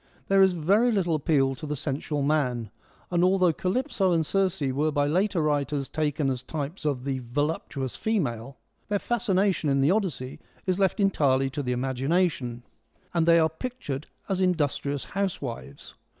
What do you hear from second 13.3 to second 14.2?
THE EARLY EPIC n are pictured